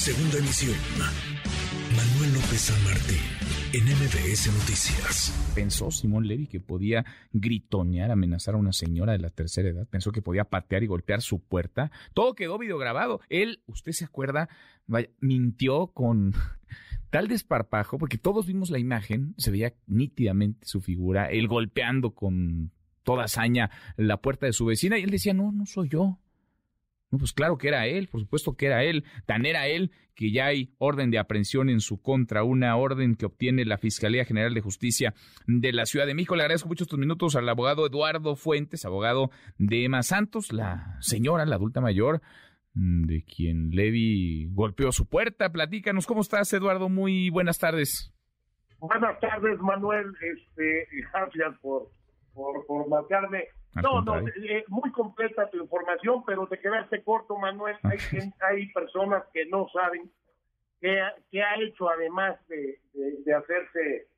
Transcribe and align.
Segunda 0.00 0.38
emisión. 0.38 0.74
Manuel 1.94 2.32
López 2.32 2.58
San 2.58 2.84
Martín, 2.84 3.20
en 3.74 3.84
MBS 3.84 4.46
Noticias. 4.46 5.52
Pensó 5.54 5.90
Simón 5.90 6.26
Levy 6.26 6.46
que 6.46 6.58
podía 6.58 7.04
gritonear, 7.34 8.10
amenazar 8.10 8.54
a 8.54 8.56
una 8.56 8.72
señora 8.72 9.12
de 9.12 9.18
la 9.18 9.28
tercera 9.28 9.68
edad. 9.68 9.86
Pensó 9.86 10.10
que 10.10 10.22
podía 10.22 10.44
patear 10.44 10.82
y 10.82 10.86
golpear 10.86 11.20
su 11.20 11.40
puerta. 11.40 11.92
Todo 12.14 12.34
quedó 12.34 12.56
videograbado. 12.56 13.20
Él, 13.28 13.62
usted 13.66 13.92
se 13.92 14.06
acuerda, 14.06 14.48
mintió 15.20 15.88
con 15.88 16.32
tal 17.10 17.28
desparpajo, 17.28 17.98
porque 17.98 18.16
todos 18.16 18.46
vimos 18.46 18.70
la 18.70 18.78
imagen, 18.78 19.34
se 19.36 19.50
veía 19.50 19.74
nítidamente 19.86 20.66
su 20.66 20.80
figura, 20.80 21.26
él 21.26 21.46
golpeando 21.46 22.14
con 22.14 22.72
toda 23.02 23.24
hazaña 23.24 23.70
la 23.98 24.16
puerta 24.16 24.46
de 24.46 24.54
su 24.54 24.64
vecina 24.64 24.98
y 24.98 25.02
él 25.02 25.10
decía, 25.10 25.34
no, 25.34 25.52
no 25.52 25.66
soy 25.66 25.90
yo. 25.90 26.18
Pues 27.10 27.32
claro 27.32 27.58
que 27.58 27.68
era 27.68 27.86
él, 27.86 28.08
por 28.08 28.20
supuesto 28.20 28.56
que 28.56 28.66
era 28.66 28.84
él. 28.84 29.04
Tan 29.26 29.44
era 29.44 29.66
él 29.66 29.90
que 30.14 30.30
ya 30.30 30.46
hay 30.46 30.74
orden 30.78 31.10
de 31.10 31.18
aprehensión 31.18 31.68
en 31.68 31.80
su 31.80 32.00
contra, 32.00 32.44
una 32.44 32.76
orden 32.76 33.16
que 33.16 33.26
obtiene 33.26 33.64
la 33.64 33.78
Fiscalía 33.78 34.24
General 34.24 34.54
de 34.54 34.60
Justicia 34.60 35.14
de 35.46 35.72
la 35.72 35.86
Ciudad 35.86 36.06
de 36.06 36.14
México. 36.14 36.36
Le 36.36 36.42
agradezco 36.42 36.68
mucho 36.68 36.84
estos 36.84 36.98
minutos 36.98 37.34
al 37.34 37.48
abogado 37.48 37.84
Eduardo 37.84 38.36
Fuentes, 38.36 38.84
abogado 38.84 39.30
de 39.58 39.84
Emma 39.84 40.02
Santos, 40.02 40.52
la 40.52 40.98
señora, 41.00 41.46
la 41.46 41.56
adulta 41.56 41.80
mayor, 41.80 42.20
mm, 42.74 43.06
de 43.06 43.24
quien 43.24 43.70
Levi 43.70 44.48
golpeó 44.52 44.92
su 44.92 45.08
puerta. 45.08 45.50
Platícanos, 45.50 46.06
¿cómo 46.06 46.20
estás, 46.20 46.52
Eduardo? 46.52 46.88
Muy 46.88 47.30
buenas 47.30 47.58
tardes. 47.58 48.12
Buenas 48.78 49.18
tardes, 49.18 49.58
Manuel. 49.60 50.06
Este, 50.20 50.86
gracias 51.12 51.58
por, 51.60 51.90
por, 52.34 52.64
por 52.66 52.88
marcarme 52.88 53.44
no, 53.74 54.02
no, 54.02 54.18
eh, 54.18 54.64
muy 54.68 54.90
completa 54.90 55.48
tu 55.48 55.58
información, 55.58 56.24
pero 56.26 56.46
te 56.46 56.58
quedaste 56.58 57.02
corto, 57.02 57.36
Manuel. 57.36 57.76
Hay, 57.84 57.98
hay 58.40 58.66
personas 58.72 59.24
que 59.32 59.46
no 59.46 59.68
saben 59.72 60.10
qué, 60.80 61.42
ha 61.42 61.60
hecho 61.60 61.88
además 61.88 62.36
de, 62.48 62.80
de, 62.94 63.34
hacerse, 63.34 64.08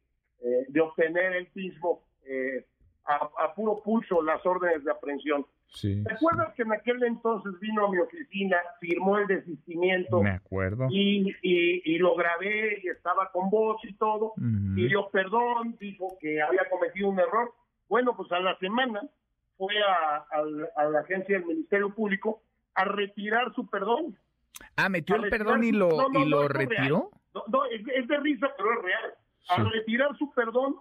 eh, 0.41 0.67
de 0.69 0.81
obtener 0.81 1.35
el 1.35 1.49
mismo 1.55 2.03
eh, 2.25 2.65
a, 3.05 3.55
puro 3.55 3.83
pulso 3.83 4.23
las 4.23 4.45
órdenes 4.47 4.85
de 4.85 4.91
aprehensión. 4.91 5.45
Sí, 5.67 6.05
¿Te 6.05 6.13
acuerdas 6.13 6.53
que 6.55 6.63
en 6.63 6.73
aquel 6.73 7.03
entonces 7.03 7.59
vino 7.59 7.87
a 7.87 7.91
mi 7.91 7.99
oficina, 7.99 8.59
firmó 8.79 9.17
el 9.19 9.27
desistimiento? 9.27 10.23
Me 10.23 10.31
acuerdo. 10.31 10.87
Y, 10.91 11.35
y, 11.43 11.99
lo 11.99 12.15
grabé 12.15 12.81
y 12.83 12.89
estaba 12.89 13.31
con 13.33 13.49
voz 13.49 13.83
y 13.85 13.95
todo. 13.95 14.35
Pidió 14.75 15.09
perdón, 15.09 15.77
dijo 15.81 16.19
que 16.21 16.43
había 16.43 16.69
cometido 16.69 17.09
un 17.09 17.19
error. 17.19 17.55
Bueno, 17.89 18.15
pues 18.15 18.31
a 18.33 18.41
la 18.41 18.57
semana 18.59 19.01
fue 19.57 19.75
a, 19.83 20.89
la 20.89 21.01
agencia 21.01 21.39
del 21.39 21.47
Ministerio 21.47 21.95
Público 21.95 22.43
a 22.75 22.85
retirar 22.85 23.55
su 23.55 23.67
perdón. 23.67 24.17
Ah, 24.77 24.89
metió 24.89 25.17
el 25.17 25.29
perdón 25.31 25.65
y 25.65 25.73
lo, 25.73 25.89
y 26.13 26.25
lo 26.29 26.49
retiró. 26.49 27.11
No, 27.35 27.65
es, 27.67 28.09
de 28.09 28.17
risa, 28.19 28.49
pero 28.57 28.73
es 28.73 28.83
real. 28.83 29.15
A 29.49 29.65
retirar 29.65 30.17
su 30.19 30.33
perdón, 30.33 30.77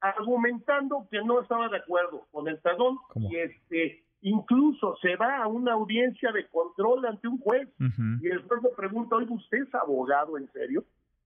argumentando 0.00 1.06
que 1.10 1.22
no 1.22 1.40
estaba 1.40 1.68
de 1.68 1.78
acuerdo 1.78 2.26
con 2.30 2.48
el 2.48 2.58
perdón 2.58 2.98
y 3.14 3.36
este 3.36 4.06
incluso 4.22 4.96
se 5.00 5.14
va 5.16 5.42
a 5.42 5.46
una 5.46 5.74
audiencia 5.74 6.32
de 6.32 6.48
control 6.48 7.04
ante 7.06 7.28
un 7.28 7.38
juez 7.38 7.68
y 8.20 8.28
el 8.28 8.42
juez 8.42 8.62
le 8.62 8.70
pregunta, 8.70 9.16
oye, 9.16 9.30
¿usted 9.30 9.58
es 9.58 9.74
abogado 9.74 10.36
en 10.38 10.50
serio? 10.52 10.84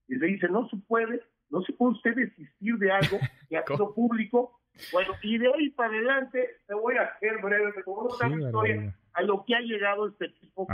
Y 0.09 0.17
le 0.17 0.27
dice, 0.27 0.49
no 0.49 0.69
se 0.69 0.77
puede, 0.77 1.23
no 1.49 1.63
se 1.63 1.73
puede 1.73 1.93
usted 1.93 2.15
desistir 2.15 2.77
de 2.77 2.91
algo 2.91 3.19
que 3.49 3.57
ha 3.57 3.65
sido 3.65 3.95
público 3.95 4.60
bueno, 4.93 5.15
y 5.23 5.39
de 5.39 5.53
ahí 5.53 5.71
para 5.71 5.91
adelante 5.91 6.49
te 6.67 6.75
voy 6.75 6.97
a 6.97 7.03
hacer 7.03 7.39
breve, 7.43 7.83
como 7.85 8.09
historia 8.09 8.95
a 9.13 9.23
lo 9.23 9.45
que 9.45 9.55
ha 9.55 9.61
llegado 9.61 10.09
este 10.09 10.29
tipo 10.29 10.67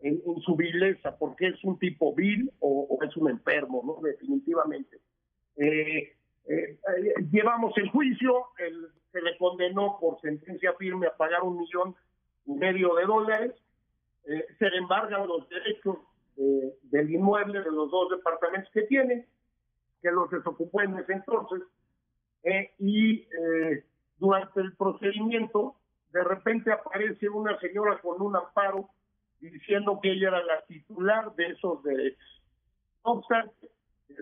en, 0.00 0.40
su 0.40 0.56
vileza, 0.56 1.16
porque 1.16 1.48
es 1.48 1.64
un 1.64 1.78
tipo 1.78 2.14
vil 2.14 2.50
o, 2.60 2.98
es 3.02 3.16
un 3.16 3.30
enfermo, 3.30 3.82
¿no? 3.84 4.06
Definitivamente. 4.06 4.98
Eh, 5.56 6.16
eh, 6.46 6.78
llevamos 7.30 7.76
el 7.78 7.88
juicio, 7.90 8.46
se 9.12 9.22
le 9.22 9.36
condenó 9.38 9.98
por 10.00 10.20
sentencia 10.20 10.72
firme 10.74 11.06
a 11.06 11.16
pagar 11.16 11.42
un 11.42 11.58
millón 11.58 11.94
y 12.46 12.54
medio 12.54 12.94
de 12.94 13.04
dólares, 13.04 13.52
eh, 14.26 14.44
se 14.58 14.70
le 14.70 14.78
embargan 14.78 15.26
los 15.26 15.48
derechos 15.48 15.98
del 16.36 17.10
inmueble 17.12 17.60
de 17.60 17.70
los 17.70 17.88
dos 17.92 18.10
departamentos 18.10 18.68
que 18.72 18.82
tiene, 18.82 19.28
que 20.02 20.10
los 20.10 20.28
desocupó 20.30 20.80
en 20.80 20.98
ese 20.98 21.12
entonces, 21.12 21.62
eh, 22.44 22.72
y 22.78 23.20
eh, 23.22 23.84
durante 24.18 24.60
el 24.60 24.74
procedimiento 24.76 25.76
de 26.12 26.22
repente 26.22 26.70
aparece 26.70 27.28
una 27.28 27.58
señora 27.58 27.98
con 28.00 28.22
un 28.22 28.36
amparo 28.36 28.88
diciendo 29.40 29.98
que 30.00 30.12
ella 30.12 30.28
era 30.28 30.44
la 30.44 30.62
titular 30.62 31.34
de 31.34 31.46
esos 31.48 31.82
derechos. 31.82 32.42
No 33.04 33.12
obstante, 33.12 33.70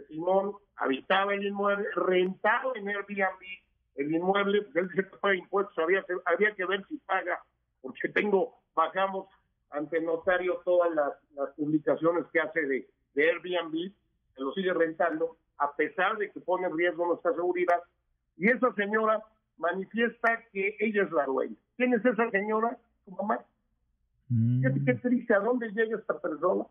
Simón 0.08 0.54
habitaba 0.76 1.34
el 1.34 1.44
inmueble, 1.44 1.86
rentaba 1.94 2.72
en 2.74 2.88
Airbnb 2.88 3.42
el 3.96 4.14
inmueble, 4.14 4.66
él 4.74 4.90
se 4.94 5.02
paga 5.02 5.34
impuestos, 5.34 5.76
había 5.78 6.02
que, 6.02 6.14
había 6.24 6.54
que 6.54 6.64
ver 6.64 6.84
si 6.88 6.96
paga, 6.98 7.42
porque 7.80 8.08
tengo, 8.08 8.56
bajamos 8.74 9.28
ante 9.70 10.00
notario 10.00 10.60
todas 10.64 10.90
las, 10.94 11.12
publicaciones 11.56 12.24
que 12.32 12.40
hace 12.40 12.60
de, 12.62 12.88
de 13.14 13.30
Airbnb, 13.30 13.92
que 14.34 14.42
lo 14.42 14.52
sigue 14.52 14.72
rentando, 14.72 15.36
a 15.58 15.74
pesar 15.74 16.16
de 16.18 16.30
que 16.30 16.40
pone 16.40 16.66
en 16.66 16.76
riesgo 16.76 17.06
nuestra 17.06 17.32
seguridad, 17.34 17.82
y 18.36 18.48
esa 18.48 18.72
señora 18.74 19.22
manifiesta 19.58 20.42
que 20.52 20.76
ella 20.80 21.04
es 21.04 21.12
la 21.12 21.24
dueña. 21.24 21.56
¿Quién 21.76 21.94
es 21.94 22.04
esa 22.04 22.30
señora? 22.30 22.76
Su 23.04 23.12
mamá. 23.12 23.40
Mm. 24.28 24.62
Qué, 24.84 24.94
triste, 24.94 25.34
¿a 25.34 25.40
dónde 25.40 25.70
llega 25.70 25.98
esta 25.98 26.18
persona? 26.20 26.64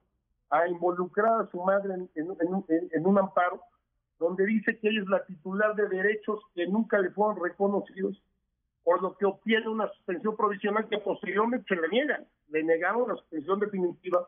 A 0.50 0.68
involucrar 0.68 1.42
a 1.42 1.50
su 1.50 1.62
madre 1.62 1.96
en, 2.16 3.06
un 3.06 3.18
amparo 3.18 3.62
donde 4.20 4.46
dice 4.46 4.78
que 4.80 4.90
ella 4.90 5.02
es 5.02 5.08
la 5.08 5.26
titular 5.26 5.76
de 5.76 5.88
derechos 5.88 6.40
que 6.54 6.68
nunca 6.68 7.00
le 7.00 7.10
fueron 7.12 7.42
reconocidos, 7.42 8.22
por 8.84 9.02
lo 9.02 9.16
que 9.18 9.26
obtiene 9.26 9.68
una 9.68 9.88
suspensión 9.90 10.36
provisional 10.36 10.88
que 10.90 10.98
posteriormente 10.98 11.74
se 11.74 11.82
le 11.82 11.88
niegan. 11.88 12.26
Le 12.50 12.64
negaron 12.64 13.08
la 13.08 13.16
suspensión 13.16 13.60
definitiva 13.60 14.28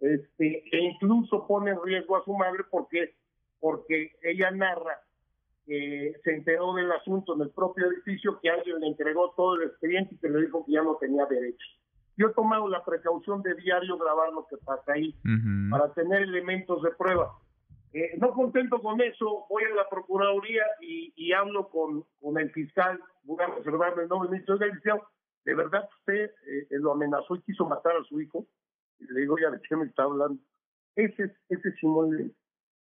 este, 0.00 0.64
e 0.70 0.78
incluso 0.84 1.46
pone 1.46 1.70
en 1.70 1.82
riesgo 1.82 2.16
a 2.16 2.24
su 2.24 2.34
madre 2.34 2.64
porque, 2.70 3.14
porque 3.60 4.12
ella 4.22 4.50
narra 4.50 5.00
que 5.66 6.14
se 6.22 6.34
enteró 6.34 6.74
del 6.74 6.90
asunto 6.92 7.34
en 7.34 7.42
el 7.42 7.50
propio 7.50 7.86
edificio, 7.86 8.38
que 8.40 8.50
alguien 8.50 8.80
le 8.80 8.88
entregó 8.88 9.32
todo 9.36 9.56
el 9.56 9.68
expediente 9.68 10.14
y 10.14 10.18
que 10.18 10.28
le 10.28 10.42
dijo 10.42 10.64
que 10.64 10.72
ya 10.72 10.82
no 10.82 10.96
tenía 10.96 11.26
derecho. 11.26 11.66
Yo 12.16 12.28
he 12.28 12.34
tomado 12.34 12.68
la 12.68 12.84
precaución 12.84 13.42
de 13.42 13.54
diario 13.54 13.98
grabar 13.98 14.32
lo 14.32 14.46
que 14.46 14.56
pasa 14.58 14.92
ahí 14.92 15.14
para 15.70 15.92
tener 15.94 16.22
elementos 16.22 16.82
de 16.82 16.90
prueba. 16.92 17.32
Eh, 17.92 18.16
no 18.18 18.32
contento 18.32 18.80
con 18.80 19.00
eso, 19.00 19.46
voy 19.48 19.62
a 19.64 19.74
la 19.74 19.88
Procuraduría 19.88 20.64
y, 20.80 21.32
hablo 21.32 21.68
con, 21.68 22.04
con 22.20 22.38
el 22.38 22.50
fiscal, 22.50 23.00
voy 23.22 23.36
a 23.40 23.46
reservarme 23.46 24.02
el 24.02 24.08
nombre, 24.08 24.30
me 24.30 24.38
dice, 24.38 24.52
¿de 25.44 25.54
verdad 25.54 25.88
usted 26.00 26.30
eh, 26.46 26.66
lo 26.70 26.92
amenazó 26.92 27.36
y 27.36 27.42
quiso 27.42 27.66
matar 27.66 27.96
a 27.96 28.04
su 28.04 28.20
hijo? 28.20 28.46
Y 28.98 29.06
le 29.12 29.20
digo, 29.20 29.36
ya, 29.38 29.50
¿de 29.50 29.60
qué 29.60 29.76
me 29.76 29.84
está 29.86 30.04
hablando? 30.04 30.40
Ese, 30.96 31.36
ese 31.48 31.72
Simón 31.74 32.32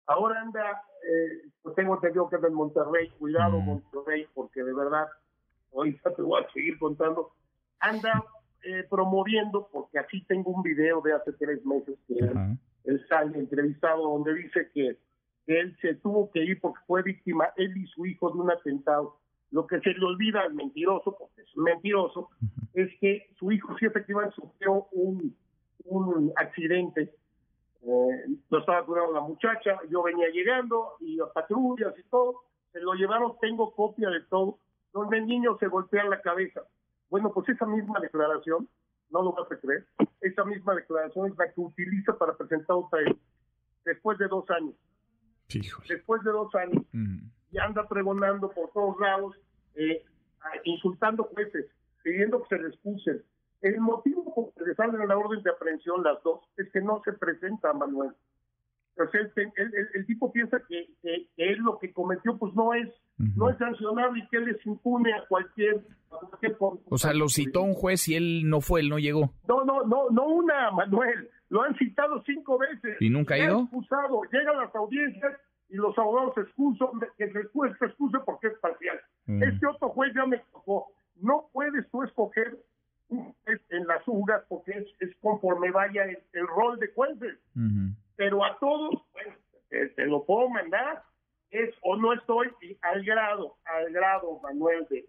Ahora 0.09 0.41
anda, 0.41 0.83
eh, 1.07 1.51
pues 1.63 1.75
tengo 1.77 1.95
entendido 1.95 2.31
que 2.31 2.37
es 2.37 2.43
del 2.43 2.53
Monterrey, 2.53 3.11
cuidado 3.19 3.61
Monterrey, 3.61 4.27
porque 4.35 4.65
de 4.65 4.73
verdad, 4.73 5.07
hoy 5.71 6.01
ya 6.03 6.11
te 6.15 6.23
voy 6.23 6.43
a 6.43 6.51
seguir 6.51 6.79
contando, 6.79 7.33
anda 7.79 8.25
eh, 8.63 8.87
promoviendo, 8.89 9.69
porque 9.71 9.99
aquí 9.99 10.25
tengo 10.25 10.51
un 10.51 10.63
video 10.63 11.03
de 11.03 11.13
hace 11.13 11.33
tres 11.35 11.65
meses 11.67 11.99
que 12.09 12.15
él, 12.15 13.07
sale 13.07 13.39
entrevistado 13.39 14.03
donde 14.03 14.35
dice 14.35 14.71
que, 14.73 14.97
él 15.47 15.77
se 15.81 15.95
tuvo 15.95 16.31
que 16.31 16.43
ir 16.43 16.61
porque 16.61 16.81
fue 16.87 17.03
víctima, 17.03 17.49
él 17.57 17.75
y 17.77 17.87
su 17.87 18.05
hijo, 18.05 18.31
de 18.31 18.39
un 18.39 18.51
atentado. 18.51 19.17
Lo 19.51 19.67
que 19.67 19.81
se 19.81 19.91
le 19.91 20.05
olvida 20.05 20.43
al 20.43 20.53
mentiroso, 20.53 21.17
porque 21.19 21.41
es 21.41 21.57
mentiroso, 21.57 22.29
es 22.75 22.91
que 23.01 23.31
su 23.39 23.51
hijo 23.51 23.75
sí 23.79 23.87
efectivamente 23.87 24.35
sufrió 24.35 24.89
un, 24.93 25.35
un 25.85 26.33
accidente 26.37 27.15
eh, 27.83 28.25
no 28.51 28.59
estaba 28.59 28.85
curando 28.85 29.13
la 29.13 29.21
muchacha, 29.21 29.79
yo 29.89 30.03
venía 30.03 30.29
llegando 30.31 30.97
y 31.01 31.21
a 31.21 31.27
patrullas 31.27 31.95
y 31.99 32.03
todo, 32.05 32.43
se 32.73 32.81
lo 32.81 32.95
llevaron, 32.95 33.35
tengo 33.41 33.73
copia 33.73 34.11
de 34.11 34.21
todo, 34.23 34.59
donde 34.93 35.19
el 35.19 35.27
niño 35.27 35.57
se 35.59 35.69
golpea 35.69 36.05
la 36.05 36.21
cabeza. 36.21 36.63
Bueno, 37.11 37.33
pues 37.33 37.49
esa 37.49 37.67
misma 37.67 38.01
declaración, 38.01 38.69
no 39.11 39.23
lo 39.23 39.33
vas 39.33 39.51
a 39.51 39.57
creer, 39.57 39.87
esa 40.21 40.45
misma 40.45 40.75
declaración 40.75 41.31
es 41.31 41.39
la 41.39 41.53
que 41.53 41.61
utiliza 41.61 42.17
para 42.19 42.37
presentar 42.37 42.77
otra 42.77 43.01
vez, 43.01 43.17
después 43.85 44.19
de 44.19 44.29
dos 44.29 44.49
años. 44.51 44.75
Después 45.89 46.23
de 46.25 46.31
dos 46.31 46.55
años. 46.55 46.85
Mm. 46.93 47.21
Y 47.51 47.59
anda 47.59 47.89
pregonando 47.89 48.51
por 48.51 48.71
todos 48.73 49.01
lados, 49.01 49.35
eh, 49.77 50.05
insultando 50.65 51.25
jueces, 51.25 51.67
pidiendo 52.03 52.43
que 52.43 52.57
se 52.57 52.63
les 52.63 52.75
excusen, 52.75 53.23
el 53.63 53.81
motivo 53.81 54.35
por 54.35 54.53
que 54.55 54.65
le 54.65 54.75
salen 54.75 55.01
a 55.01 55.07
la 55.07 55.17
orden 55.17 55.43
de 55.43 55.51
aprehensión 55.51 56.03
las 56.03 56.23
dos 56.23 56.41
es 56.57 56.71
que 56.73 56.81
no 56.81 57.03
se 57.05 57.13
presenta 57.13 57.73
Manuel. 57.73 58.13
el, 58.97 60.07
tipo 60.07 60.33
piensa 60.33 60.61
que, 60.69 60.89
que, 61.03 61.29
él 61.37 61.59
lo 61.59 61.79
que 61.79 61.93
cometió 61.93 62.37
pues 62.39 62.55
no 62.55 62.75
es 62.75 62.89
no 63.19 63.51
es 63.51 63.59
sancionable 63.59 64.23
y 64.23 64.29
que 64.29 64.37
él 64.37 64.49
es 64.49 64.65
impune 64.65 65.13
a 65.13 65.27
cualquier, 65.27 65.85
O 66.89 66.99
sea, 66.99 67.13
lo 67.13 67.29
citó 67.29 67.63
un 67.63 67.75
juez 67.75 68.09
y 68.09 68.15
él 68.15 68.49
no 68.49 68.61
fue, 68.61 68.81
él 68.81 68.89
no 68.89 68.99
llegó. 68.99 69.33
No, 69.49 69.65
no, 69.65 69.83
no, 69.85 70.09
no 70.11 70.27
una, 70.27 70.71
Manuel. 70.71 71.29
Lo 71.49 71.63
han 71.63 71.75
citado 71.77 72.23
cinco 72.25 72.59
veces. 72.59 72.97
¿Y 73.01 73.11
nunca 73.11 73.35
ha 73.35 73.39
ido? 73.39 73.63
Excusado. 73.63 74.23
Llegan 74.31 74.59
las 74.59 74.75
audiencias 74.75 75.33
y 75.69 75.77
los 75.77 75.99
abogados 75.99 76.35
se 76.35 76.43
excusan, 76.43 76.89
que 77.17 77.31
se 77.33 77.41
excuse, 77.41 78.19
porque 78.25 78.49
es 78.49 78.59
parcial. 78.61 79.01
Este 79.27 79.67
otro 79.67 79.89
juez 79.91 80.13
ya 80.15 80.25
me 80.25 80.39
tocó. 80.53 80.87
No 81.17 81.49
puedes 81.53 81.91
tú 81.91 82.05
escoger 82.05 82.57
en 83.11 83.87
las 83.87 84.07
UGAS 84.07 84.45
porque 84.49 84.73
es, 84.73 84.87
es 85.01 85.17
conforme 85.21 85.71
vaya 85.71 86.05
el, 86.05 86.47
rol 86.47 86.79
de 86.79 86.89
jueces. 86.89 87.39
Pero 88.17 88.45
a 88.45 88.59
todos, 88.59 89.03
pues, 89.13 89.95
te, 89.95 90.07
lo 90.07 90.25
puedo 90.25 90.49
mandar, 90.49 91.03
es 91.51 91.75
o 91.83 91.97
no 91.97 92.13
estoy 92.13 92.49
al 92.83 93.05
grado, 93.05 93.57
al 93.65 93.93
grado, 93.93 94.41
Manuel, 94.43 94.87
de, 94.91 95.07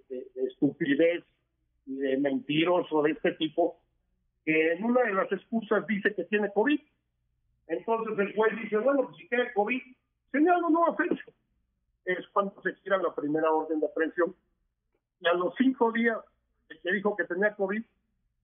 estupidez 0.47 1.23
y 1.85 1.95
de 1.95 2.17
mentiroso 2.17 3.01
de 3.03 3.11
este 3.11 3.33
tipo, 3.33 3.79
que 4.45 4.73
en 4.73 4.83
una 4.83 5.01
de 5.03 5.13
las 5.13 5.31
excusas 5.31 5.85
dice 5.87 6.13
que 6.15 6.23
tiene 6.25 6.51
COVID. 6.53 6.79
Entonces 7.67 8.19
el 8.19 8.35
juez 8.35 8.55
dice, 8.61 8.77
bueno, 8.77 9.03
pues 9.03 9.17
si 9.17 9.27
tiene 9.27 9.51
COVID, 9.53 9.81
señalo 10.31 10.69
no 10.69 10.95
hecho. 10.99 11.31
Es 12.05 12.27
cuando 12.29 12.59
se 12.63 12.73
gira 12.75 12.97
la 12.97 13.13
primera 13.13 13.51
orden 13.51 13.79
de 13.79 13.85
aprehensión. 13.85 14.35
Y 15.19 15.27
a 15.27 15.33
los 15.33 15.53
cinco 15.57 15.91
días 15.91 16.17
el 16.69 16.79
que 16.81 16.93
dijo 16.93 17.15
que 17.15 17.25
tenía 17.25 17.55
COVID, 17.55 17.83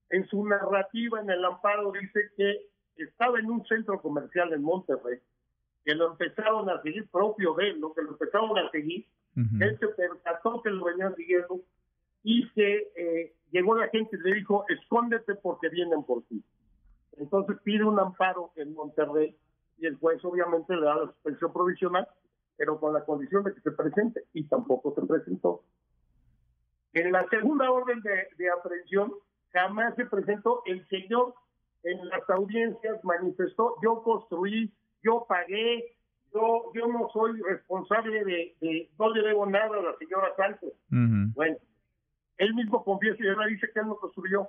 en 0.09 0.27
su 0.27 0.45
narrativa 0.45 1.19
en 1.19 1.29
el 1.29 1.43
amparo 1.43 1.91
dice 1.91 2.31
que 2.37 2.67
estaba 2.97 3.39
en 3.39 3.47
un 3.47 3.65
centro 3.65 4.01
comercial 4.01 4.53
en 4.53 4.61
Monterrey, 4.61 5.19
que 5.83 5.95
lo 5.95 6.11
empezaron 6.11 6.69
a 6.69 6.81
seguir 6.81 7.07
propio 7.09 7.53
de 7.55 7.69
él, 7.69 7.81
que 7.95 8.01
lo 8.01 8.11
empezaron 8.11 8.57
a 8.57 8.69
seguir, 8.71 9.05
él 9.35 9.77
se 9.79 9.87
percató 9.89 10.61
que 10.61 10.69
lo 10.69 10.85
venían 10.85 11.13
siguiendo 11.15 11.59
y 12.23 12.49
que 12.51 12.87
eh, 12.95 13.33
llegó 13.51 13.75
la 13.75 13.89
gente 13.89 14.15
y 14.15 14.19
le 14.19 14.35
dijo, 14.35 14.65
escóndete 14.69 15.35
porque 15.35 15.67
vienen 15.69 16.03
por 16.03 16.23
ti. 16.23 16.41
Entonces 17.17 17.57
pide 17.63 17.83
un 17.83 17.99
amparo 17.99 18.51
en 18.55 18.73
Monterrey 18.73 19.35
y 19.77 19.85
el 19.87 19.97
juez 19.97 20.23
obviamente 20.23 20.73
le 20.75 20.85
da 20.85 20.95
la 20.95 21.05
suspensión 21.07 21.51
provisional, 21.51 22.07
pero 22.55 22.79
con 22.79 22.93
la 22.93 23.03
condición 23.03 23.43
de 23.43 23.53
que 23.53 23.61
se 23.61 23.71
presente 23.71 24.23
y 24.33 24.43
tampoco 24.45 24.95
se 24.95 25.05
presentó. 25.05 25.63
En 26.95 27.11
la 27.11 27.27
segunda 27.27 27.69
orden 27.69 28.01
de, 28.01 28.49
aprehensión 28.49 29.13
jamás 29.51 29.93
se 29.95 30.05
presentó. 30.05 30.63
El 30.65 30.87
señor 30.87 31.35
en 31.83 32.07
las 32.07 32.27
audiencias 32.29 33.03
manifestó, 33.03 33.75
yo 33.83 34.01
construí, 34.01 34.73
yo 35.03 35.25
pagué, 35.27 35.93
yo, 36.33 36.71
yo 36.73 36.87
no 36.87 37.09
soy 37.11 37.41
responsable 37.41 38.23
de, 38.23 38.89
no 38.97 39.09
le 39.09 39.27
debo 39.27 39.45
nada 39.45 39.77
a 39.77 39.81
la 39.81 39.97
señora 39.97 40.33
Sánchez. 40.37 40.73
Bueno, 40.89 41.57
él 42.37 42.53
mismo 42.55 42.83
confiesa 42.83 43.17
y 43.19 43.27
ahora 43.27 43.47
dice 43.47 43.69
que 43.73 43.79
él 43.81 43.87
no 43.87 43.97
construyó. 43.97 44.47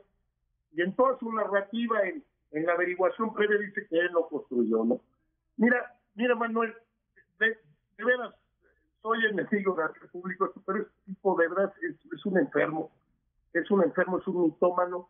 Y 0.72 0.82
en 0.82 0.94
toda 0.94 1.18
su 1.18 1.32
narrativa, 1.32 2.06
en, 2.06 2.22
en 2.52 2.64
la 2.64 2.74
averiguación 2.74 3.34
previa, 3.34 3.58
dice 3.58 3.88
que 3.88 3.98
él 3.98 4.10
no 4.12 4.28
construyó, 4.28 4.84
¿no? 4.84 5.00
Mira, 5.56 5.96
mira, 6.14 6.36
Manuel, 6.36 6.72
de, 7.40 7.58
de 7.98 8.04
veras, 8.04 8.34
soy 9.06 9.24
enemigo 9.24 9.74
de 9.74 9.84
hacer 9.84 10.08
público 10.10 10.52
pero 10.66 10.80
este 10.80 10.92
tipo 11.06 11.36
de 11.36 11.48
verdad 11.48 11.72
es, 11.80 12.26
un 12.26 12.38
enfermo, 12.38 12.90
es 13.52 13.70
un 13.70 13.84
enfermo, 13.84 14.18
es 14.18 14.26
un 14.26 14.42
mitómano. 14.42 15.08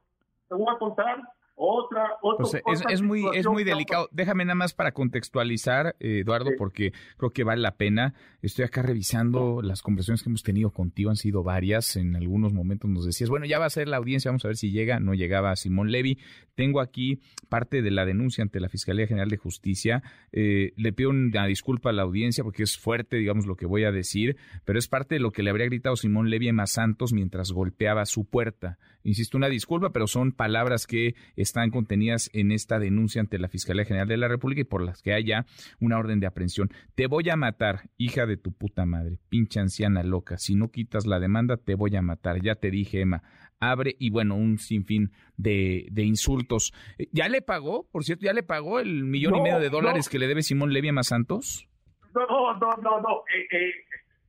Te 0.49 0.55
voy 0.55 0.67
a 0.69 0.79
contar 0.79 1.23
otra, 1.59 2.19
otra 2.21 2.61
pues, 2.65 2.83
es, 2.91 3.01
muy 3.01 3.25
es 3.35 3.47
muy 3.47 3.65
delicado. 3.65 4.09
Déjame 4.13 4.45
nada 4.45 4.55
más 4.55 4.75
para 4.75 4.93
contextualizar, 4.93 5.97
eh, 6.01 6.21
Eduardo, 6.21 6.51
porque 6.59 6.93
creo 7.17 7.31
que 7.31 7.45
vale 7.45 7.63
la 7.63 7.77
pena. 7.77 8.15
Estoy 8.43 8.67
acá 8.67 8.83
revisando 8.83 9.63
las 9.63 9.81
conversaciones 9.81 10.23
que 10.23 10.29
hemos 10.29 10.43
tenido 10.43 10.71
contigo, 10.71 11.09
han 11.09 11.17
sido 11.17 11.43
varias. 11.43 11.97
En 11.97 12.15
algunos 12.15 12.53
momentos 12.53 12.91
nos 12.91 13.07
decías, 13.07 13.31
bueno, 13.31 13.47
ya 13.47 13.59
va 13.59 13.65
a 13.65 13.71
ser 13.71 13.89
la 13.89 13.97
audiencia, 13.97 14.31
vamos 14.31 14.45
a 14.45 14.49
ver 14.49 14.57
si 14.57 14.71
llega. 14.71 15.01
No 15.01 15.15
llegaba 15.15 15.57
Simón 15.57 15.91
Levy. 15.91 16.19
Tengo 16.55 16.81
aquí 16.81 17.21
parte 17.49 17.81
de 17.81 17.91
la 17.91 18.05
denuncia 18.05 18.43
ante 18.43 18.61
la 18.61 18.69
Fiscalía 18.69 19.07
General 19.07 19.31
de 19.31 19.37
Justicia. 19.39 20.03
Eh, 20.33 20.73
le 20.77 20.93
pido 20.93 21.11
una 21.11 21.47
disculpa 21.47 21.89
a 21.89 21.93
la 21.95 22.03
audiencia 22.03 22.45
porque 22.45 22.65
es 22.65 22.77
fuerte, 22.77 23.17
digamos, 23.17 23.47
lo 23.47 23.57
que 23.57 23.67
voy 23.67 23.85
a 23.85 23.93
decir, 23.93 24.37
pero 24.65 24.79
es 24.79 24.89
parte 24.89 25.15
de 25.15 25.21
lo 25.21 25.33
que 25.33 25.43
le 25.43 25.51
habría 25.51 25.67
gritado 25.67 25.97
Simón 25.97 26.29
Levy 26.29 26.51
a 26.51 26.67
Santos 26.67 27.13
mientras 27.13 27.51
golpeaba 27.53 28.05
su 28.05 28.25
puerta. 28.25 28.79
Insisto, 29.07 29.37
una 29.37 29.49
disculpa, 29.49 29.91
pero 29.91 30.09
son 30.09 30.33
palabras 30.33 30.87
que 30.87 31.15
están 31.37 31.71
contenidas 31.71 32.29
en 32.33 32.51
esta 32.51 32.81
denuncia 32.81 33.21
ante 33.21 33.39
la 33.39 33.49
Fiscalía 33.49 33.85
General 33.85 34.09
de 34.09 34.17
la 34.17 34.27
República 34.27 34.63
y 34.63 34.65
por 34.65 34.83
las 34.83 35.01
que 35.01 35.15
haya 35.15 35.47
una 35.81 35.97
orden 35.97 36.19
de 36.19 36.27
aprehensión. 36.27 36.71
Te 36.97 37.07
voy 37.07 37.31
a 37.31 37.37
matar, 37.37 37.89
hija 37.97 38.27
de 38.27 38.37
tu 38.37 38.53
puta 38.53 38.85
madre, 38.85 39.21
pinche 39.29 39.61
anciana 39.61 40.03
loca. 40.03 40.39
Si 40.39 40.57
no 40.57 40.73
quitas 40.73 41.07
la 41.07 41.21
demanda, 41.21 41.57
te 41.57 41.77
voy 41.77 41.95
a 41.95 42.03
matar. 42.03 42.43
Ya 42.43 42.57
te 42.57 42.73
dije, 42.73 43.01
Emma. 43.01 43.23
Abre 43.61 43.95
y 43.99 44.11
bueno, 44.11 44.35
un 44.35 44.59
sinfín 44.59 45.13
de, 45.37 45.87
de 45.93 46.03
insultos. 46.03 46.75
¿Ya 47.13 47.29
le 47.29 47.43
pagó, 47.43 47.89
por 47.91 48.03
cierto, 48.03 48.27
ya 48.27 48.33
le 48.33 48.43
pagó 48.43 48.81
el 48.81 49.05
millón 49.05 49.37
y 49.37 49.41
medio 49.41 49.61
de 49.61 49.71
dólares 49.71 50.09
que 50.09 50.19
le 50.19 50.27
debe 50.27 50.43
Simón 50.43 50.73
Levy 50.73 50.89
a 50.89 50.93
Más 50.93 51.07
Santos? 51.07 51.69
No, 52.13 52.59
no, 52.59 52.71
no, 52.83 53.01
no. 53.01 53.23
Eh, 53.33 53.57
eh, 53.57 53.73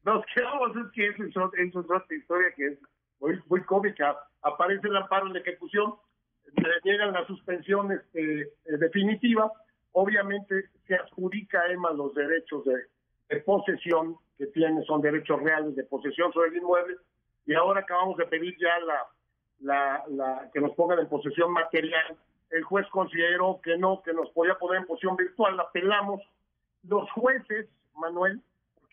nos 0.06 0.24
quedamos, 0.34 0.70
es 0.78 0.92
que 0.94 1.08
eso 1.08 1.24
es, 1.24 1.36
otra 1.36 1.62
historia 2.16 2.48
que 2.56 2.68
es 2.68 2.80
muy, 3.20 3.40
muy 3.48 3.64
cómica. 3.64 4.18
Aparece 4.42 4.88
el 4.88 4.98
amparo 4.98 5.30
de 5.30 5.40
ejecución 5.40 5.96
le 6.56 6.82
niegan 6.84 7.14
la 7.14 7.26
suspensión 7.26 7.92
este, 7.92 8.42
eh, 8.42 8.78
definitiva, 8.80 9.52
obviamente 9.92 10.70
se 10.88 10.96
adjudica 10.96 11.62
a 11.62 11.72
EMA 11.72 11.92
los 11.92 12.14
derechos 12.14 12.64
de, 12.66 13.40
posesión 13.42 14.18
que 14.38 14.48
tiene, 14.48 14.84
son 14.84 15.02
derechos 15.02 15.42
reales 15.42 15.76
de 15.76 15.84
posesión 15.84 16.32
sobre 16.32 16.50
el 16.50 16.58
inmueble, 16.58 16.96
y 17.46 17.54
ahora 17.54 17.82
acabamos 17.82 18.18
de 18.18 18.26
pedir 18.26 18.56
ya 18.60 18.80
la, 19.60 20.04
la, 20.08 20.50
que 20.54 20.62
nos 20.62 20.74
pongan 20.76 21.00
en 21.00 21.10
posesión 21.10 21.52
material. 21.52 22.18
El 22.50 22.64
juez 22.64 22.88
consideró 22.90 23.60
que 23.62 23.78
no, 23.78 24.02
que 24.04 24.14
nos 24.14 24.30
podía 24.32 24.56
poner 24.56 24.82
en 24.82 24.88
posesión 24.88 25.16
virtual, 25.18 25.58
la 25.58 25.64
apelamos. 25.64 26.22
Los 26.84 27.10
jueces, 27.12 27.68
Manuel, 27.96 28.42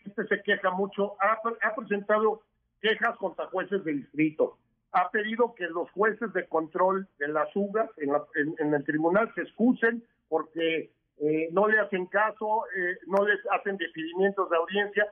este 0.05 0.25
se 0.27 0.41
queja 0.41 0.71
mucho, 0.71 1.15
ha, 1.21 1.39
ha 1.61 1.75
presentado 1.75 2.41
quejas 2.85 3.17
contra 3.17 3.47
jueces 3.47 3.83
de 3.83 3.93
distrito 3.93 4.59
ha 4.91 5.09
pedido 5.09 5.55
que 5.55 5.65
los 5.65 5.89
jueces 5.91 6.31
de 6.33 6.47
control 6.47 7.07
de 7.17 7.27
las 7.27 7.53
UGAS 7.55 7.89
en, 7.97 8.73
el 8.73 8.83
tribunal 8.85 9.31
se 9.33 9.41
excusen 9.41 10.03
porque 10.29 10.91
eh, 11.17 11.49
no 11.51 11.67
le 11.67 11.79
hacen 11.79 12.05
caso, 12.05 12.63
eh, 12.77 12.97
no 13.07 13.25
les 13.25 13.39
hacen 13.51 13.75
definimientos 13.77 14.49
de 14.49 14.55
audiencia. 14.55 15.11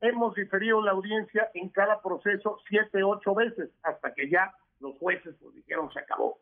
Hemos 0.00 0.34
diferido 0.34 0.82
la 0.82 0.92
audiencia 0.92 1.50
en 1.54 1.68
cada 1.68 2.00
proceso 2.00 2.58
siete, 2.68 3.04
ocho 3.04 3.34
veces, 3.34 3.70
hasta 3.82 4.12
que 4.14 4.28
ya 4.28 4.52
los 4.80 4.98
jueces 4.98 5.36
pues, 5.40 5.54
dijeron 5.54 5.92
se 5.92 6.00
acabó. 6.00 6.38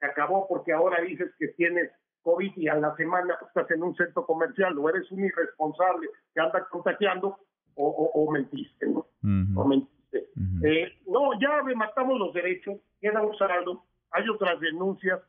Se 0.00 0.06
acabó 0.06 0.46
porque 0.48 0.72
ahora 0.72 1.00
dices 1.00 1.30
que 1.38 1.48
tienes 1.48 1.90
COVID 2.22 2.56
y 2.56 2.68
a 2.68 2.74
la 2.74 2.94
semana 2.96 3.38
estás 3.46 3.70
en 3.70 3.82
un 3.84 3.94
centro 3.94 4.26
comercial 4.26 4.76
o 4.78 4.88
eres 4.90 5.10
un 5.12 5.24
irresponsable 5.24 6.10
que 6.34 6.40
anda 6.40 6.66
contagiando 6.68 7.38
o, 7.80 8.30
mentiste, 8.32 8.88
¿no? 8.88 9.06
O 9.54 9.64
mentiste. 9.64 9.97
Eh, 10.12 10.98
no, 11.06 11.38
ya 11.40 11.60
rematamos 11.64 12.18
los 12.18 12.32
derechos, 12.32 12.78
queda 13.00 13.22
un 13.22 13.36
saldo, 13.36 13.84
hay 14.10 14.28
otras 14.28 14.58
denuncias. 14.60 15.20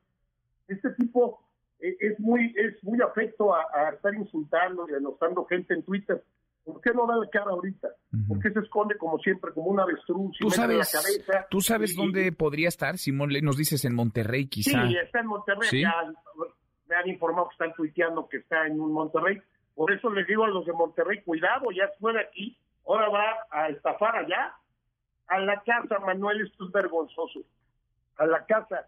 Este 0.67 0.89
tipo 0.91 1.41
eh, 1.79 1.95
es 1.99 2.19
muy 2.19 2.53
es 2.55 2.83
muy 2.83 3.01
afecto 3.01 3.53
a, 3.53 3.89
estar 3.93 4.13
insultando 4.13 4.87
y 4.87 4.93
denostando 4.93 5.45
gente 5.45 5.73
en 5.73 5.83
Twitter. 5.83 6.23
¿Por 6.63 6.81
qué 6.81 6.91
no 6.93 7.07
da 7.07 7.15
la 7.15 7.27
cara 7.29 7.49
ahorita? 7.49 7.87
¿Por 8.27 8.39
qué 8.39 8.51
se 8.51 8.59
esconde 8.59 8.95
como 8.97 9.17
siempre, 9.19 9.51
como 9.53 9.67
un 9.67 9.79
avestruz? 9.79 10.37
¿Tú 10.39 10.51
sabes, 10.51 10.77
la 10.77 10.85
cabeza 10.85 11.47
¿tú 11.49 11.61
sabes 11.61 11.95
dónde 11.95 12.31
podría 12.31 12.67
estar, 12.67 12.97
Simón? 12.99 13.31
Nos 13.41 13.57
dices 13.57 13.85
en 13.85 13.95
Monterrey, 13.95 14.47
quizá. 14.47 14.87
Sí, 14.87 14.95
está 14.97 15.21
en 15.21 15.27
Monterrey. 15.27 15.83
me 16.87 16.95
han 16.95 17.07
informado 17.07 17.47
que 17.49 17.53
están 17.53 17.73
tuiteando 17.73 18.27
que 18.29 18.37
está 18.37 18.67
en 18.67 18.79
un 18.79 18.91
Monterrey. 18.91 19.41
Por 19.73 19.91
eso 19.91 20.11
les 20.11 20.27
digo 20.27 20.43
a 20.43 20.49
los 20.49 20.65
de 20.65 20.73
Monterrey, 20.73 21.21
cuidado, 21.23 21.71
ya 21.71 21.89
fue 21.99 22.13
de 22.13 22.19
aquí, 22.19 22.57
ahora 22.85 23.09
va 23.09 23.23
a 23.49 23.69
estafar 23.69 24.15
allá 24.17 24.53
a 25.29 25.39
la 25.39 25.61
casa, 25.61 25.99
Manuel, 25.99 26.41
esto 26.41 26.65
es 26.65 26.71
vergonzoso. 26.71 27.41
A 28.17 28.25
la 28.25 28.45
casa, 28.45 28.87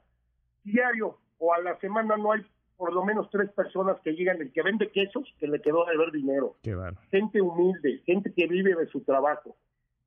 diario 0.64 1.18
o 1.38 1.54
a 1.54 1.60
la 1.60 1.80
semana 1.80 2.18
no 2.18 2.34
hay 2.34 2.46
por 2.78 2.94
lo 2.94 3.06
menos 3.06 3.30
tres 3.30 3.52
personas 3.52 4.00
que 4.02 4.14
llegan, 4.14 4.42
el 4.42 4.52
que 4.52 4.64
vende 4.64 4.90
quesos, 4.90 5.32
que 5.40 5.48
le 5.48 5.62
quedó 5.62 5.86
de 5.86 5.96
ver 5.98 6.12
dinero. 6.12 6.56
Gente 7.12 7.40
humilde, 7.40 8.02
gente 8.06 8.34
que 8.34 8.48
vive 8.48 8.76
de 8.76 8.88
su 8.88 9.02
trabajo. 9.02 9.56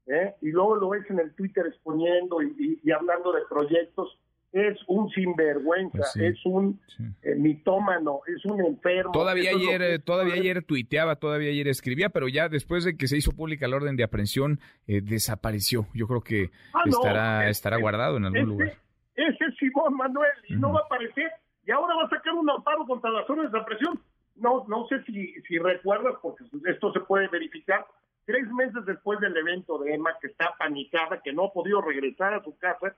¿eh? 0.09 0.35
Y 0.43 0.51
luego 0.51 0.75
lo 0.75 0.89
ves 0.89 1.09
en 1.09 1.21
el 1.21 1.33
Twitter 1.35 1.67
exponiendo 1.67 2.43
y 2.43 2.91
hablando 2.91 3.33
de 3.33 3.43
proyectos 3.49 4.19
es 4.55 4.79
un 4.87 5.11
sinvergüenza, 5.11 5.99
pues 5.99 6.17
es 6.17 6.47
un 6.47 6.81
eh, 7.23 7.35
mitómano, 7.35 8.21
es 8.25 8.45
un 8.45 8.65
enfermo. 8.65 9.11
Todavía 9.11 9.51
ayer, 9.51 9.83
eh, 9.83 9.99
todavía 9.99 10.35
ayer 10.35 10.63
tuiteaba, 10.63 11.17
todavía 11.17 11.51
ayer 11.51 11.67
escribía, 11.67 12.11
pero 12.11 12.29
ya 12.29 12.49
después 12.49 12.85
de 12.85 12.97
que 12.97 13.09
se 13.09 13.17
hizo 13.17 13.33
pública 13.33 13.67
la 13.67 13.75
orden 13.75 13.97
de 13.97 14.05
aprehensión, 14.05 14.61
eh, 14.87 15.01
desapareció. 15.03 15.89
Yo 15.93 16.07
creo 16.07 16.21
que 16.21 16.51
ah, 16.73 16.83
estará, 16.87 17.49
estará 17.49 17.79
guardado 17.79 18.17
en 18.17 18.27
algún 18.27 18.45
lugar. 18.45 18.75
Ese 19.17 19.45
es 19.45 19.57
Simón 19.59 19.97
Manuel, 19.97 20.31
y 20.49 20.55
no 20.55 20.73
va 20.73 20.81
a 20.81 20.85
aparecer, 20.85 21.33
y 21.67 21.73
ahora 21.73 21.97
va 21.97 22.05
a 22.05 22.09
sacar 22.11 22.33
un 22.35 22.49
amparo 22.49 22.87
contra 22.87 23.11
las 23.11 23.29
órdenes 23.29 23.51
de 23.51 23.59
aprehensión. 23.59 24.01
no, 24.37 24.65
no 24.69 24.87
sé 24.87 25.03
si, 25.03 25.35
si 25.49 25.59
recuerdas, 25.59 26.15
porque 26.23 26.45
esto 26.67 26.93
se 26.93 27.01
puede 27.01 27.27
verificar, 27.27 27.85
tres 28.25 28.49
meses 28.53 28.87
después 28.87 29.19
del 29.19 29.37
evento 29.37 29.79
de 29.79 29.95
Emma, 29.95 30.17
que 30.21 30.29
está 30.29 30.55
panicada, 30.57 31.21
que 31.23 31.33
no 31.33 31.47
ha 31.47 31.53
podido 31.53 31.81
regresar 31.81 32.35
a 32.35 32.43
su 32.45 32.57
casa, 32.57 32.95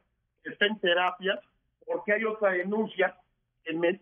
está 0.51 0.67
en 0.67 0.79
terapia, 0.81 1.41
porque 1.87 2.13
hay 2.13 2.25
otra 2.25 2.51
denuncia, 2.51 3.17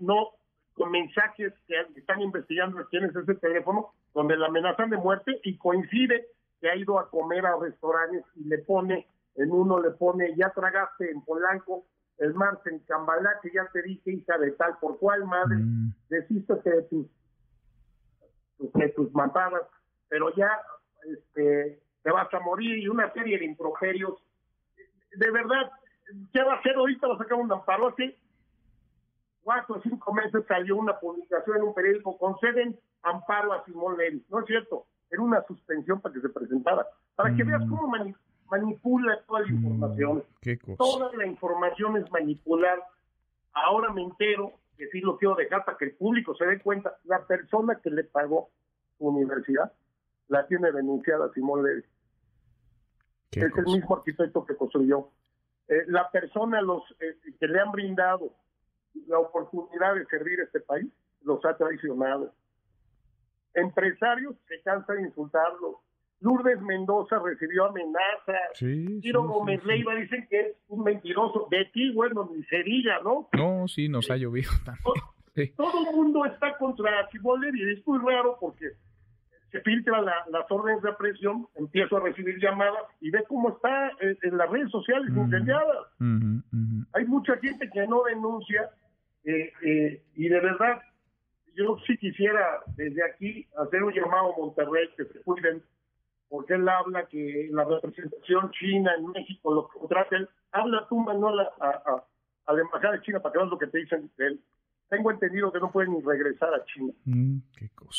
no 0.01 0.31
con 0.75 0.91
mensajes 0.91 1.53
que 1.67 1.75
están 1.97 2.21
investigando 2.21 2.87
quién 2.91 3.05
es 3.05 3.15
ese 3.15 3.35
teléfono, 3.37 3.93
donde 4.13 4.37
la 4.37 4.47
amenazan 4.47 4.91
de 4.91 4.97
muerte 4.97 5.41
y 5.45 5.57
coincide 5.57 6.27
que 6.61 6.69
ha 6.69 6.77
ido 6.77 6.99
a 6.99 7.11
comer 7.11 7.47
a 7.47 7.57
restaurantes 7.57 8.25
y 8.37 8.45
le 8.45 8.59
pone, 8.59 9.07
en 9.37 9.51
uno 9.51 9.81
le 9.81 9.91
pone, 9.91 10.35
ya 10.37 10.51
tragaste 10.51 11.11
en 11.11 11.23
Polanco, 11.23 11.85
el 12.19 12.35
martes 12.35 12.73
en 12.73 12.79
Cambalá, 12.81 13.39
que 13.43 13.51
ya 13.53 13.67
te 13.73 13.83
dije, 13.83 14.13
hija 14.13 14.39
de 14.39 14.53
tal, 14.53 14.79
por 14.79 14.99
cuál 14.99 15.25
madre, 15.25 15.57
mm. 15.57 15.95
desístete 16.09 16.71
de 16.71 16.83
tus, 16.83 17.07
de 18.59 18.89
tus 18.91 19.13
matadas, 19.13 19.63
pero 20.09 20.35
ya 20.35 20.61
este, 21.05 21.81
te 22.03 22.11
vas 22.11 22.33
a 22.33 22.41
morir 22.41 22.79
y 22.79 22.89
una 22.89 23.13
serie 23.13 23.39
de 23.39 23.45
improperios. 23.45 24.15
De 25.17 25.31
verdad, 25.31 25.71
¿qué 26.33 26.43
va 26.43 26.55
a 26.55 26.59
hacer 26.59 26.75
ahorita? 26.77 27.07
A 27.07 27.19
sacar 27.19 27.39
un 27.39 27.53
amparo 27.53 27.89
así. 27.89 28.15
Cuatro 29.43 29.77
o 29.77 29.83
cinco 29.83 30.13
meses 30.15 30.45
salió 30.49 30.77
una 30.77 30.99
publicación 30.99 31.59
en 31.59 31.63
un 31.65 31.75
periódico, 31.75 32.17
conceden 32.17 32.79
amparo 33.03 33.53
a 33.53 33.65
Simón 33.65 33.97
Levy. 33.99 34.25
No 34.31 34.41
es 34.41 34.47
cierto, 34.47 34.87
era 35.11 35.23
una 35.23 35.43
suspensión 35.47 36.01
para 36.01 36.15
que 36.15 36.21
se 36.21 36.29
presentara. 36.31 36.87
Para 37.15 37.35
que 37.35 37.45
veas 37.45 37.65
mm. 37.67 37.69
cómo 37.69 37.93
manipula 38.51 39.21
toda 39.27 39.41
la 39.41 39.47
mm, 39.47 39.55
información. 39.55 40.25
Toda 40.79 41.13
la 41.15 41.27
información 41.27 41.97
es 41.99 42.11
manipular. 42.11 42.83
Ahora 43.53 43.93
me 43.93 44.03
entero, 44.03 44.53
que 44.77 44.89
sí 44.89 45.01
lo 45.01 45.17
quiero 45.19 45.35
dejar 45.35 45.65
para 45.65 45.77
que 45.77 45.87
el 45.87 45.95
público 45.95 46.35
se 46.35 46.47
dé 46.47 46.61
cuenta, 46.61 46.97
la 47.05 47.25
persona 47.27 47.79
que 47.83 47.91
le 47.91 48.05
pagó 48.05 48.49
su 48.99 49.07
universidad 49.07 49.73
la 50.29 50.47
tiene 50.47 50.73
denunciada 50.73 51.31
Simón 51.33 51.65
Levy. 51.65 51.85
Es 53.33 53.53
el 53.57 53.65
mismo 53.65 53.97
arquitecto 53.97 54.45
que 54.47 54.57
construyó. 54.57 55.11
Eh, 55.69 55.85
la 55.87 56.11
persona 56.11 56.61
los 56.61 56.83
eh, 57.01 57.17
que 57.39 57.49
le 57.49 57.61
han 57.61 57.73
brindado 57.73 58.35
la 59.07 59.19
oportunidad 59.19 59.95
de 59.95 60.05
servir 60.07 60.41
a 60.41 60.45
este 60.45 60.61
país 60.61 60.91
los 61.23 61.45
ha 61.45 61.57
traicionado. 61.57 62.33
Empresarios 63.55 64.37
se 64.49 64.61
cansan 64.63 64.97
de 64.97 65.03
insultarlos. 65.09 65.77
Lourdes 66.21 66.61
Mendoza 66.63 67.19
recibió 67.19 67.67
amenazas. 67.67 68.51
Sí, 68.55 69.01
Tiro 69.01 69.25
Gómez 69.25 69.65
Leiva 69.65 69.95
dicen 69.95 70.27
que 70.29 70.41
es 70.41 70.57
un 70.69 70.83
mentiroso. 70.85 71.49
De 71.51 71.65
ti, 71.67 71.93
bueno, 71.93 72.31
ni 72.35 72.43
se 72.45 72.63
diga, 72.63 73.01
¿no? 73.03 73.29
No, 73.33 73.69
sí, 73.69 73.89
nos 73.89 74.11
ha 74.11 74.17
llovido 74.17 74.51
también. 74.65 74.85
Todo, 75.57 75.91
el 75.91 75.97
mundo 75.97 76.25
está 76.25 76.57
contra 76.59 77.09
Simón 77.11 77.41
Levy. 77.41 77.73
Es 77.73 77.87
muy 77.87 77.99
raro 77.99 78.37
porque 78.41 78.71
se 79.55 79.61
filtra 79.61 80.03
las 80.03 80.51
órdenes 80.51 80.83
de 80.83 80.91
aprehensión, 80.91 81.47
empiezo 81.55 81.97
a 81.97 82.01
recibir 82.01 82.41
llamadas 82.41 82.83
y 83.01 83.11
ve 83.11 83.23
cómo 83.29 83.51
está 83.51 83.93
en, 84.01 84.37
las 84.37 84.51
redes 84.51 84.69
sociales 84.73 85.09
incendiadas. 85.15 85.87
Hay 86.93 87.05
mucha 87.07 87.37
gente 87.37 87.71
que 87.73 87.87
no 87.87 88.03
denuncia 88.03 88.69
eh, 89.23 89.53
eh, 89.63 90.03
y 90.17 90.29
de 90.29 90.41
verdad 90.41 90.83
yo 91.55 91.79
sí 91.87 91.97
quisiera 91.99 92.65
desde 92.77 93.05
aquí 93.05 93.47
hacer 93.57 93.85
un 93.85 93.93
llamado 93.93 94.35
a 94.35 94.39
Monterrey 94.39 94.89
que 94.97 95.05
se 95.05 95.23
cuiden 95.23 95.63
porque 96.29 96.55
él 96.55 96.69
habla 96.69 97.07
que 97.07 97.49
la 97.53 97.63
representación 97.63 98.51
china 98.59 98.93
en 98.99 99.07
México 99.13 99.55
lo 99.55 99.69
contraten. 99.69 100.29
Habla 100.51 100.85
tú, 100.89 100.99
Manuel, 100.99 101.39
a, 101.39 101.47
a, 101.61 102.05
a 102.47 102.53
la 102.53 102.61
embajada 102.61 102.95
de 102.95 103.03
China 103.03 103.21
para 103.21 103.33
que 103.33 103.39
veas 103.39 103.51
lo 103.51 103.59
que 103.59 103.69
te 103.69 103.79
dicen 103.79 104.11
de 104.17 104.27
él 104.27 104.41
tengo 104.89 105.11
entendido 105.11 105.53
que 105.53 105.61
no 105.61 105.71
puede 105.71 105.89
ni 105.89 106.01
regresar 106.01 106.53
a 106.55 106.65
China. 106.67 106.93
Mm, 107.05 107.39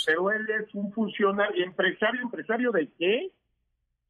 Pero 0.06 0.32
él 0.32 0.48
es 0.50 0.74
un 0.75 0.92
funcionario, 0.94 1.63
empresario, 1.63 2.22
empresario 2.22 2.72
de 2.72 2.89
qué? 2.98 3.32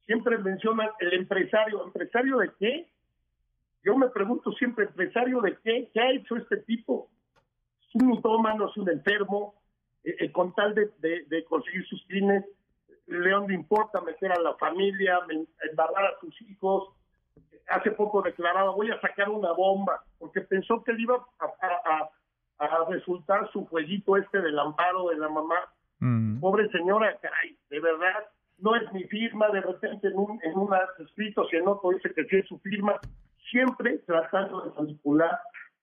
Siempre 0.06 0.38
mencionan 0.38 0.90
el 1.00 1.14
empresario, 1.14 1.84
empresario 1.84 2.38
de 2.38 2.52
qué? 2.60 2.90
Yo 3.84 3.96
me 3.98 4.10
pregunto 4.10 4.52
siempre, 4.54 4.86
empresario 4.86 5.42
de 5.42 5.58
qué? 5.64 5.90
¿Qué 5.94 6.00
ha 6.00 6.12
hecho 6.12 6.36
este 6.36 6.58
tipo? 6.58 7.10
Es 7.88 7.96
un 7.96 8.08
mitómano, 8.08 8.70
es 8.70 8.78
un 8.78 8.90
enfermo, 8.90 9.56
eh, 10.04 10.16
eh, 10.20 10.32
con 10.32 10.54
tal 10.54 10.76
de, 10.76 10.92
de, 11.00 11.46
conseguir 11.46 11.86
sus 11.88 12.04
fines, 12.06 12.44
León 13.08 13.48
le 13.48 13.54
importa 13.54 14.02
meter 14.02 14.32
a 14.32 14.40
la 14.40 14.56
familia, 14.56 15.20
embarrar 15.70 16.06
a 16.06 16.20
sus 16.20 16.42
hijos. 16.42 16.90
Hace 17.68 17.92
poco 17.92 18.22
declaraba, 18.22 18.72
voy 18.72 18.90
a 18.92 19.00
sacar 19.00 19.30
una 19.30 19.52
bomba, 19.52 20.04
porque 20.18 20.42
pensó 20.42 20.84
que 20.84 20.92
él 20.92 21.00
iba 21.00 21.16
a 21.40 21.46
a 21.46 22.10
resultar 22.90 23.50
su 23.52 23.66
jueguito 23.66 24.18
este 24.18 24.42
del 24.42 24.58
amparo 24.58 25.10
de 25.10 25.18
la 25.18 25.30
mamá. 25.30 25.56
Mm. 26.00 26.40
Pobre 26.40 26.70
señora, 26.70 27.18
caray, 27.22 27.58
de 27.70 27.80
verdad, 27.80 28.26
no 28.60 28.76
es 28.76 28.92
mi 28.94 29.04
firma, 29.06 29.50
de 29.50 29.62
repente 29.62 30.08
en 30.08 30.18
un, 30.18 30.40
en 30.44 30.58
un 30.58 30.70
escrito 31.00 31.48
se 31.50 31.62
nota 31.62 31.90
dice 31.90 32.14
que 32.14 32.26
sí 32.26 32.38
es 32.38 32.48
su 32.48 32.60
firma, 32.60 33.00
siempre 33.50 34.00
tratando 34.00 34.62
de 34.62 34.72
manipular 34.72 35.40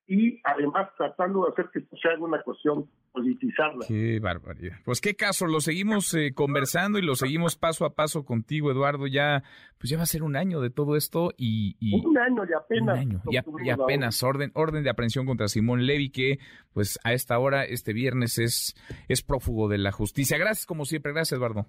y 0.07 0.41
además 0.45 0.91
tratando 0.97 1.45
de 1.45 1.53
hacer 1.53 1.71
que 1.73 1.81
esto 1.81 1.97
sea 1.97 2.19
una 2.19 2.43
cuestión 2.43 2.89
politizarla. 3.13 3.87
Qué 3.87 4.19
barbaridad. 4.21 4.77
Pues 4.85 5.01
qué 5.01 5.15
caso, 5.15 5.47
lo 5.47 5.61
seguimos 5.61 6.13
eh, 6.15 6.33
conversando 6.35 6.99
y 6.99 7.03
lo 7.03 7.15
seguimos 7.15 7.57
paso 7.57 7.85
a 7.85 7.95
paso 7.95 8.25
contigo, 8.25 8.71
Eduardo. 8.71 9.07
Ya, 9.07 9.43
pues 9.79 9.91
ya 9.91 9.97
va 9.97 10.05
a 10.05 10.07
ser 10.07 10.23
un 10.23 10.37
año 10.37 10.61
de 10.61 10.71
todo 10.71 10.97
esto 10.97 11.33
y, 11.37 11.77
un 12.05 12.19
año 12.19 12.43
y 12.49 12.53
apenas. 12.55 12.95
Un 12.95 13.01
año 13.01 13.23
y, 13.65 13.71
apenas 13.71 14.23
orden, 14.23 14.51
orden 14.55 14.83
de 14.83 14.91
aprehensión 14.91 15.27
contra 15.27 15.49
Simón 15.49 15.87
Levy 15.87 16.11
que, 16.11 16.39
pues 16.73 16.99
a 17.05 17.13
esta 17.13 17.39
hora, 17.39 17.65
este 17.65 17.93
viernes 17.93 18.39
es 18.39 18.75
es 19.09 19.23
prófugo 19.23 19.69
de 19.69 19.79
la 19.79 19.93
justicia. 19.93 20.39
Gracias 20.39 20.67
como 20.67 20.85
siempre, 20.85 21.13
gracias 21.13 21.39
Eduardo. 21.39 21.67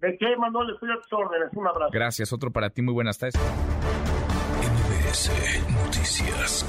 ¿De 0.00 0.16
qué, 0.18 0.36
Manuel? 0.36 0.70
Estoy 0.74 0.90
a 0.90 1.00
tus 1.00 1.12
órdenes. 1.12 1.48
Un 1.52 1.66
abrazo. 1.66 1.90
Gracias, 1.92 2.32
otro 2.32 2.50
para 2.50 2.70
ti. 2.70 2.82
Muy 2.82 2.92
buenas 2.92 3.18
tardes. 3.18 3.34
Noticias. 5.70 6.66